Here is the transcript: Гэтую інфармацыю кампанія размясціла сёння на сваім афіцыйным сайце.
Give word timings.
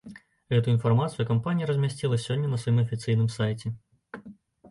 Гэтую 0.53 0.71
інфармацыю 0.77 1.25
кампанія 1.31 1.67
размясціла 1.71 2.17
сёння 2.25 2.47
на 2.53 2.57
сваім 2.63 2.79
афіцыйным 2.85 3.27
сайце. 3.37 3.67